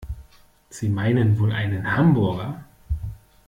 [0.71, 2.63] Sie meinen wohl einen Hamburger?